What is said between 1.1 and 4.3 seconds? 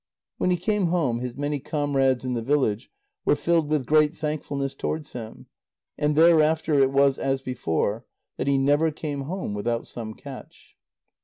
his many comrades in the village were filled with great